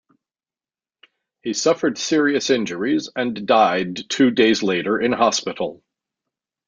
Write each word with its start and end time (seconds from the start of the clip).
He 1.43 1.53
suffered 1.53 1.99
serious 1.99 2.49
injuries 2.49 3.07
and 3.15 3.45
died 3.45 4.09
two 4.09 4.31
days 4.31 4.63
later 4.63 4.99
in 4.99 5.11
hospital. 5.11 5.83